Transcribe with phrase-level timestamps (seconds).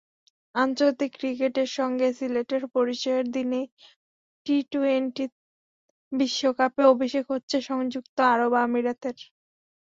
[0.55, 3.65] আন্তর্জাতিক ক্রিকেটের সঙ্গে সিলেটের পরিচয়ের দিনেই
[4.45, 5.25] টি-টোয়েন্টি
[6.11, 9.17] বিশ্বকাপে অভিষেক হচ্ছে সংযুক্ত আরব আমিরাতের।